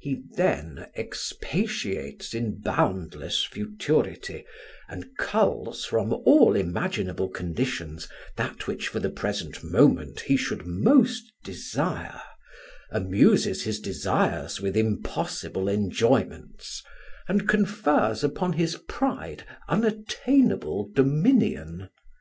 He 0.00 0.24
then 0.34 0.88
expatiates 0.96 2.34
in 2.34 2.60
boundless 2.62 3.44
futurity, 3.44 4.44
and 4.88 5.16
culls 5.18 5.84
from 5.84 6.12
all 6.24 6.56
imaginable 6.56 7.28
conditions 7.28 8.08
that 8.36 8.66
which 8.66 8.88
for 8.88 8.98
the 8.98 9.08
present 9.08 9.62
moment 9.62 10.22
he 10.22 10.36
should 10.36 10.66
most 10.66 11.30
desire, 11.44 12.20
amuses 12.90 13.62
his 13.62 13.78
desires 13.78 14.60
with 14.60 14.76
impossible 14.76 15.68
enjoyments, 15.68 16.82
and 17.28 17.48
confers 17.48 18.24
upon 18.24 18.54
his 18.54 18.78
pride 18.88 19.44
unattainable 19.68 20.90
dominion. 20.92 21.88